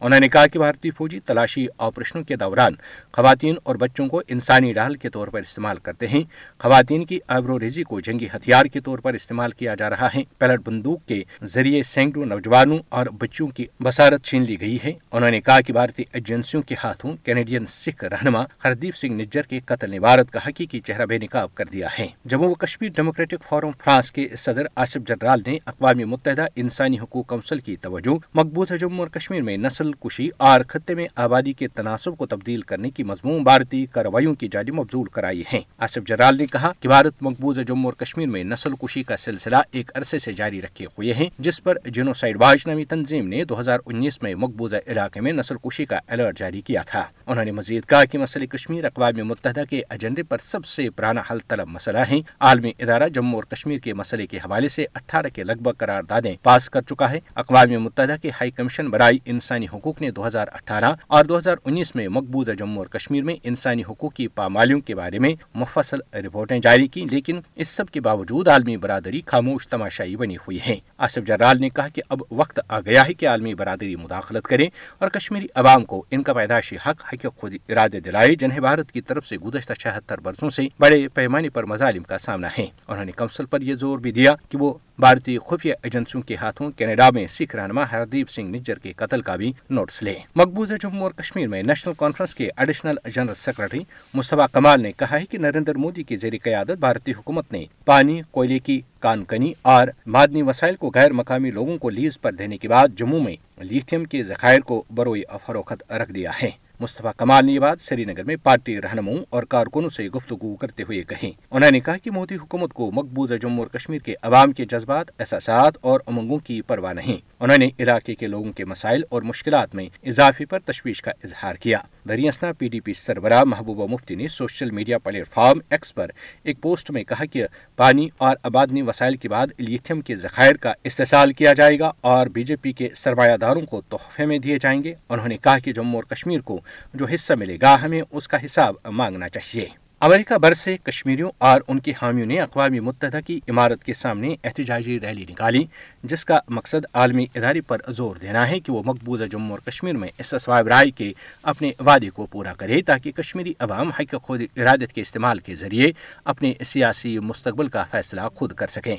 انہوں 0.00 0.20
نے 0.20 0.28
کہا 0.28 0.46
کہ 0.46 0.58
بھارتی 0.58 0.90
فوجی 0.90 1.20
تلاشی 1.20 1.66
آپریشنوں 1.78 2.24
کے 2.24 2.36
دوران 2.36 2.72
خواتین 3.12 3.54
اور 3.62 3.74
بچوں 3.74 4.08
کو 4.08 4.22
انسانی 4.28 4.72
ڈال 4.72 4.96
کے 4.96 5.10
طور 5.10 5.28
پر 5.28 5.40
استعمال 5.40 5.76
کرتے 5.76 6.08
ہیں۔ 6.08 6.22
خواتین 6.58 7.04
کی 7.04 7.18
آبرو 7.28 7.60
ریزی 7.60 7.82
کو 7.82 8.00
جنگی 8.00 8.26
ہتھیار 8.36 8.66
کے 8.66 8.80
طور 8.80 8.98
پر 8.98 9.14
استعمال 9.14 9.50
کیا 9.50 9.74
جا 9.74 9.90
رہا 9.90 10.08
ہے۔ 10.14 10.22
پیلٹ 10.38 10.60
بندوق 10.64 11.08
کے 11.08 11.22
ذریعے 11.42 11.82
سینکڑوں 11.82 12.26
نوجوانوں 12.26 12.78
اور 12.88 13.06
بچوں 13.06 13.48
کی 13.48 13.64
بسارت 13.82 14.22
چھین 14.22 14.42
لی 14.42 14.60
گئی 14.60 14.78
ہے۔ 14.84 14.92
انہوں 15.12 15.30
نے 15.30 15.40
کہا 15.40 15.60
کہ 15.60 15.72
بھارتی 15.72 16.02
ایجنسیوں 16.12 16.62
کے 16.62 16.74
ہاتھوں 16.84 17.16
کینیڈین 17.24 17.66
سکھ 17.66 18.04
رہنما 18.04 18.44
ہردیپ 18.64 18.96
سنگھ 18.96 19.12
نجر 19.12 19.42
کے 19.42 19.60
قتل 19.64 19.90
نے 19.90 20.00
بھارت 20.00 20.30
کا 20.30 20.40
حقیقی 20.46 20.80
چہرہ 20.80 21.06
بے 21.06 21.18
نقاب 21.18 21.54
کر 21.54 21.64
دیا 21.64 21.88
ہے۔ 21.98 22.06
جموں 22.24 22.48
و 22.48 22.54
کشمیر 22.54 22.90
ڈیموکریٹک 22.96 23.44
فورم 23.48 23.70
فرانس 23.84 24.12
کے 24.12 24.28
صدر 24.36 24.66
آصف 24.74 25.08
جرال 25.08 25.40
نے 25.46 25.58
اقوام 25.66 25.98
متحدہ 25.98 26.46
انسانی 26.56 26.98
حقوق 26.98 27.26
کونسل 27.26 27.58
کی 27.58 27.76
توجہ، 27.76 28.14
مقبوضہ 28.34 28.74
جموں 28.74 28.98
اور 28.98 29.08
کشمیر 29.08 29.42
میں 29.42 29.56
نسل 29.56 29.85
نسل 29.86 30.08
کشی 30.08 30.28
اور 30.36 30.60
خطے 30.68 30.94
میں 30.94 31.08
آبادی 31.14 31.52
کے 31.52 31.68
تناسب 31.68 32.16
کو 32.16 32.26
تبدیل 32.26 32.60
کرنے 32.60 32.90
کی 32.90 33.02
مضمون 33.02 33.42
بھارتی 33.42 33.86
کارروائیوں 33.86 34.34
کی 34.34 34.48
جانب 34.48 34.74
مبزول 34.74 35.08
کرائی 35.08 35.42
ہے۔ 35.52 35.60
آصف 35.78 36.06
جرال 36.06 36.36
نے 36.36 36.46
کہا 36.46 36.72
کہ 36.80 36.88
بھارت 36.88 37.14
مقبوضہ 37.20 37.60
جموں 37.60 37.84
اور 37.84 37.92
کشمیر 37.92 38.26
میں 38.26 38.44
نسل 38.44 38.70
کشی 38.72 39.02
کا 39.02 39.16
سلسلہ 39.16 39.56
ایک 39.70 39.90
عرصے 39.94 40.18
سے 40.18 40.32
جاری 40.32 40.62
رکھے 40.62 40.86
ہوئے 40.86 41.12
ہیں، 41.12 41.30
جس 41.38 41.62
پر 41.62 41.78
جنوسائڈ 41.86 42.36
واچ 42.40 42.66
نامی 42.66 42.84
تنظیم 42.84 43.28
نے 43.28 43.44
دو 43.44 43.60
ہزار 43.60 43.78
انیس 43.86 44.22
میں 44.22 44.34
مقبوضہ 44.34 44.76
علاقے 44.86 45.20
میں 45.20 45.32
نسل 45.32 45.54
کشی 45.54 45.84
کا 45.84 45.98
الرٹ 46.06 46.38
جاری 46.38 46.60
کیا 46.60 46.82
تھا۔ 46.82 47.04
انہوں 47.26 47.44
نے 47.44 47.50
مزید 47.50 47.84
کہا 47.86 48.04
کہ 48.04 48.18
مسئلہ 48.18 48.46
کشمیر 48.46 48.84
اقوام 48.84 49.26
متحدہ 49.26 49.62
کے 49.70 49.82
ایجنڈے 49.90 50.22
پر 50.22 50.38
سب 50.38 50.64
سے 50.64 50.90
پرانا 50.90 51.22
حل 51.30 51.38
طلب 51.48 51.68
مسئلہ 51.68 51.98
ہے 51.98 52.20
عالمی 52.40 52.72
ادارہ 52.78 53.08
جموں 53.08 53.34
اور 53.34 53.44
کشمیر 53.44 53.78
کے 53.78 53.94
مسئلے 53.94 54.26
کے 54.26 54.36
حوالے 54.36 54.68
سے 54.68 54.86
اٹھارہ 54.94 55.26
کے 55.34 55.44
لگ 55.44 55.52
بھگ 55.52 55.70
قرار 55.78 56.02
دادیں 56.02 56.36
پاس 56.42 56.70
کر 56.70 56.82
چکا 56.82 57.10
ہے۔ 57.10 57.20
اقوام 57.34 57.82
متحدہ 57.82 58.16
کے 58.22 58.28
ہائی 58.28 58.50
کمیشن 58.50 58.88
برائے 58.88 59.18
انسانی 59.24 59.66
حقوق 59.76 60.00
نے 60.00 60.10
دو 60.10 60.26
ہزار 60.26 60.46
اٹھارہ 60.52 60.94
اور 61.06 61.24
دو 61.24 61.38
ہزار 61.38 61.56
انیس 61.64 61.94
میں 61.94 62.08
مقبوضہ 62.08 62.52
جموں 62.52 62.78
اور 62.78 62.86
کشمیر 62.86 63.24
میں 63.24 63.36
انسانی 63.42 63.82
حقوق 63.88 64.14
کی 64.14 64.28
پامالیوں 64.28 64.80
کے 64.80 64.94
بارے 64.94 65.18
میں 65.18 65.34
مفصل 65.54 65.98
رپورٹیں 66.14 66.58
جاری 66.58 66.86
کی 66.86 67.04
لیکن 67.10 67.40
اس 67.54 67.68
سب 67.68 67.88
کے 67.88 68.00
باوجود 68.00 68.48
عالمی 68.48 68.76
برادری 68.76 69.20
خاموش 69.26 69.68
تماشائی 69.68 70.16
بنی 70.16 70.36
ہوئی 70.36 70.58
ہے۔ 70.66 70.76
آصف 70.98 71.26
جرال 71.26 71.60
نے 71.60 71.68
کہا 71.68 71.88
کہ 71.88 72.02
اب 72.08 72.22
وقت 72.30 72.60
آ 72.68 72.80
گیا 72.80 73.08
ہے 73.08 73.14
کہ 73.14 73.28
عالمی 73.28 73.54
برادری 73.54 73.96
مداخلت 73.96 74.44
کرے 74.44 74.66
اور 74.98 75.08
کشمیری 75.08 75.46
عوام 75.54 75.84
کو 75.84 76.04
ان 76.10 76.22
کا 76.22 76.32
پیدائشی 76.32 76.76
حق 76.76 77.14
حق 77.14 77.26
خود 77.36 77.54
ارادے 77.68 78.00
دلائے 78.00 78.34
جنہیں 78.34 78.60
بھارت 78.60 78.92
کی 78.92 79.00
طرف 79.00 79.26
سے 79.26 79.38
گزشتہ 79.38 79.72
چھہتر 79.72 80.20
برسوں 80.20 80.50
سے 80.50 80.68
بڑے 80.78 81.08
پیمانے 81.08 81.48
پر 81.48 81.64
مظالم 81.64 82.02
کا 82.02 82.18
سامنا 82.18 82.48
ہے۔ 82.58 82.66
انہوں 82.88 83.04
نے 83.04 83.12
کونسل 83.12 83.46
پر 83.46 83.60
یہ 83.60 83.74
زور 83.74 83.98
بھی 83.98 84.12
دیا 84.12 84.34
کہ 84.48 84.58
وہ 84.58 84.74
بھارتی 84.98 85.36
خفیہ 85.46 85.74
ایجنسیوں 85.82 86.22
کے 86.22 86.36
ہاتھوں 86.36 86.70
کینیڈا 86.70 87.10
میں 87.10 87.26
سکھ 87.26 87.56
رہنما 87.56 87.84
ہردیپ 87.92 88.30
سنگھ 88.30 88.56
نجر 88.56 88.78
کے 88.78 88.92
قتل 88.92 89.22
کا 89.22 89.36
بھی 89.36 89.52
نوٹس 89.70 90.02
لے۔ 90.02 90.14
مقبوضہ 90.36 90.74
جموں 90.80 91.02
اور 91.02 91.10
کشمیر 91.10 91.48
میں 91.48 91.62
نیشنل 91.62 91.92
کانفرنس 91.98 92.34
کے 92.34 92.48
additional 92.56 92.96
general 93.14 93.34
secretary 93.34 93.80
Mustafa 94.14 94.46
Kamal 94.52 94.82
نے 94.82 94.92
کہا 94.92 95.20
ہے 95.20 95.26
کہ 95.26 95.38
نریندر 95.38 95.74
مودی 95.74 96.02
کی 96.02 96.16
زیر 96.16 96.32
قیادت 96.42 96.78
بھارتی 96.80 97.12
حکومت 97.12 97.52
نے 97.52 97.64
پانی، 97.84 98.20
کوئلے 98.30 98.58
کی 98.58 98.80
کان 99.00 99.24
کنی 99.24 99.52
اور 99.62 99.88
معدنی 100.06 100.42
وسائل 100.42 100.76
کو 100.76 100.90
غیر 100.94 101.12
مقامی 101.12 101.50
لوگوں 101.50 101.78
کو 101.78 101.90
لیز 101.90 102.20
پر 102.20 102.32
دینے 102.32 102.58
کے 102.58 102.68
بعد 102.68 102.98
جموں 102.98 103.20
میں 103.20 103.36
لیتھیم 103.58 104.04
کے 104.04 104.22
ذخائر 104.22 104.60
کو 104.60 104.84
بروئی 104.94 105.22
فروخت 105.46 105.92
رکھ 105.92 106.12
دیا 106.12 106.30
ہے۔ 106.42 106.50
مصطفیٰ 106.80 107.10
کمال 107.16 107.46
نے 107.46 107.52
یہ 107.52 107.58
بات 107.58 107.80
سری 107.80 108.04
نگر 108.04 108.24
میں 108.24 108.36
پارٹی 108.42 108.80
رہنماؤں 108.80 109.18
اور 109.30 109.42
کارکنوں 109.42 109.88
سے 109.88 110.08
گفتگو 110.08 110.56
کرتے 110.56 110.82
ہوئے 110.82 111.02
کہی۔ 111.02 111.32
انہوں 111.50 111.70
نے 111.70 111.80
کہا 111.80 111.96
کہ 111.96 112.10
مودی 112.10 112.34
حکومت 112.34 112.72
کو 112.72 112.90
مقبوضہ 112.90 113.34
جموں 113.34 113.58
اور 113.58 113.66
کشمیر 113.66 113.98
کے 113.98 114.14
عوام 114.22 114.52
کے 114.52 114.64
جذبات، 114.64 115.06
احساسات 115.18 115.74
اور 115.80 116.00
امنگوں 116.06 116.38
کی 116.38 116.62
پرواہ 116.62 116.92
نہیں۔ 116.92 117.16
انہوں 117.40 117.58
نے 117.58 117.70
علاقے 117.78 118.14
کے 118.14 118.26
لوگوں 118.26 118.52
کے 118.52 118.64
مسائل 118.64 119.02
اور 119.08 119.22
مشکلات 119.22 119.74
میں 119.74 119.86
اضافے 120.06 120.46
پر 120.46 120.58
تشویش 120.58 121.02
کا 121.02 121.10
اظہار 121.24 121.54
کیا۔ 121.54 121.78
دریاسنا 122.08 122.52
پی 122.52 122.68
ڈی 122.68 122.80
پی 122.80 122.92
سربراہ 122.92 123.44
محبوبہ 123.44 123.86
مفتی 123.86 124.14
نے 124.14 124.28
social 124.28 124.70
media 124.70 124.98
plate 124.98 125.28
form 125.28 125.58
X 125.70 125.94
پر 125.94 126.10
ایک 126.42 126.60
پوسٹ 126.60 126.90
میں 126.90 127.04
کہا 127.04 127.24
کہ 127.24 127.46
پانی 127.76 128.08
اور 128.18 128.36
آبادنی 128.42 128.82
وسائل 128.82 129.16
کے 129.16 129.28
بعد 129.28 129.46
لیتھیم 129.58 130.00
کے 130.00 130.16
ذخائر 130.16 130.56
کا 130.56 130.72
استحصال 130.84 131.32
کیا 131.32 131.52
جائے 131.52 131.78
گا 131.78 131.92
اور 132.00 132.26
بی 132.26 132.42
جے 132.42 132.56
پی 132.56 132.72
کے 132.72 132.88
سرمایہ 132.94 133.36
داروں 133.36 133.60
کو 133.60 133.80
تحفے 133.88 134.26
میں 134.26 134.38
دیے 134.38 134.58
جائیں 134.60 134.82
گے۔ 134.82 134.94
انہوں 135.08 135.28
نے 135.28 135.36
کہا 135.36 135.58
کہ 135.58 135.72
جموں 135.72 135.94
اور 135.94 136.04
کشمیر 136.04 136.40
کو 136.40 136.60
جو 136.94 137.06
حصہ 137.14 137.32
ملے 137.32 137.56
گا، 137.62 137.76
ہمیں 137.82 138.02
اس 138.10 138.28
کا 138.28 138.44
حساب 138.44 138.74
مانگنا 138.84 139.28
چاہیے۔ 139.28 139.85
امریکہ 140.00 140.38
بھر 140.38 140.54
سے 140.54 140.76
کشمیریوں 140.82 141.30
اور 141.38 141.60
ان 141.68 141.78
کے 141.78 141.92
حامیوں 142.02 142.26
نے 142.26 142.40
اقوام 142.40 142.72
متحدہ 142.72 143.18
کی 143.26 143.40
عمارت 143.48 143.84
کے 143.84 143.94
سامنے 143.94 144.36
احتجاجی 144.44 145.00
ریلی 145.00 145.24
نکالی، 145.30 145.64
جس 146.02 146.24
کا 146.24 146.38
مقصد 146.48 146.86
عالمی 146.92 147.26
ادارے 147.34 147.60
پر 147.60 147.80
زور 147.88 148.16
دینا 148.16 148.48
ہے 148.48 148.60
کہ 148.60 148.72
وہ 148.72 148.82
مقبوضہ 148.86 149.24
جموں 149.24 149.50
اور 149.50 149.58
کشمیر 149.58 149.96
میں 149.96 150.08
اس 150.18 150.34
اسواب 150.34 150.68
رائے 150.68 150.90
کے 150.90 151.12
اپنے 151.42 151.72
وعدے 151.80 152.10
کو 152.10 152.26
پورا 152.26 152.52
کرے 152.52 152.82
تاکہ 152.82 153.12
کشمیری 153.12 153.54
عوام 153.58 153.90
حق 153.90 154.14
خود 154.22 154.42
ارادت 154.56 154.92
کے 154.92 155.00
استعمال 155.00 155.38
کے 155.38 155.54
ذریعے 155.54 155.92
اپنے 156.24 156.52
سیاسی 156.64 157.18
مستقبل 157.18 157.68
کا 157.68 157.84
فیصلہ 157.90 158.20
خود 158.34 158.52
کر 158.52 158.66
سکیں۔ 158.66 158.96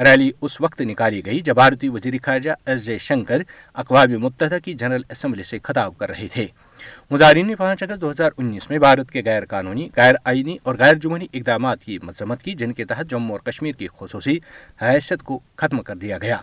ریلی 0.00 0.30
اس 0.40 0.60
وقت 0.60 0.80
نکالی 0.80 1.26
گئی 1.26 1.40
جب 1.40 1.54
بھارتی 1.54 1.88
وزیر 1.88 2.14
خارجہ 2.22 2.50
ایس 2.66 2.84
جے 2.84 2.98
شنکر 2.98 3.42
اقوام 3.74 4.18
متحدہ 4.18 4.56
کی 4.64 4.74
جنرل 4.74 5.02
اسمبلی 5.10 5.42
سے 5.42 5.58
خطاب 5.62 5.98
کر 5.98 6.10
رہے 6.10 6.26
تھے۔ 6.32 6.46
مظاہرین 7.10 7.46
نے 7.46 7.56
پانچ 7.56 7.82
اگست 7.82 8.00
دو 8.00 8.10
ہزار 8.10 8.30
انیس 8.36 8.70
میں 8.70 8.78
بھارت 8.78 9.10
کے 9.10 9.22
غیر 9.24 9.44
قانونی، 9.44 9.88
غیر 9.96 10.14
آئینی 10.24 10.56
اور 10.62 10.74
غیر 10.78 10.94
جمہوری 10.94 11.26
اقدامات 11.32 11.84
کی 11.84 11.98
مذمت 12.02 12.42
کی، 12.42 12.54
جن 12.54 12.72
کے 12.72 12.84
تحت 12.84 13.10
جموں 13.10 13.30
اور 13.30 13.40
کشمیر 13.40 13.74
کی 13.74 13.88
خصوصی 13.98 14.38
حیثیت 14.82 15.22
کو 15.22 15.40
ختم 15.56 15.82
کر 15.82 15.96
دیا 15.96 16.18
گیا۔ 16.18 16.36